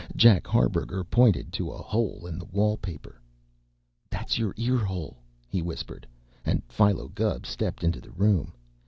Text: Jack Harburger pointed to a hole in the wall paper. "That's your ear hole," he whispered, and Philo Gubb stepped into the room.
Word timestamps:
Jack 0.15 0.47
Harburger 0.47 1.03
pointed 1.03 1.53
to 1.53 1.69
a 1.69 1.77
hole 1.77 2.25
in 2.25 2.39
the 2.39 2.45
wall 2.45 2.75
paper. 2.75 3.21
"That's 4.09 4.39
your 4.39 4.51
ear 4.57 4.77
hole," 4.77 5.17
he 5.47 5.61
whispered, 5.61 6.07
and 6.43 6.63
Philo 6.67 7.09
Gubb 7.09 7.45
stepped 7.45 7.83
into 7.83 8.01
the 8.01 8.09
room. 8.09 8.51